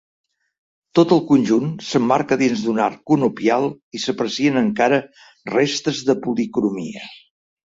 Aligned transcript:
Tot 0.99 1.11
el 1.15 1.19
conjunt 1.31 1.67
s’emmarca 1.89 2.37
dins 2.43 2.63
d’un 2.67 2.79
arc 2.85 3.03
conopial 3.11 3.69
i 3.99 4.01
s’aprecien 4.07 4.59
encara 4.63 5.01
restes 5.59 6.03
de 6.11 6.19
policromia. 6.27 7.07